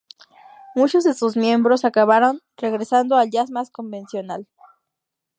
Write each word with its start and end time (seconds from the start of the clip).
Muchos 0.73 1.03
de 1.03 1.13
sus 1.13 1.37
miembros 1.37 1.85
acabaron 1.85 2.39
regresando 2.57 3.17
al 3.17 3.29
jazz 3.29 3.51
más 3.51 3.69
convencional. 3.69 4.47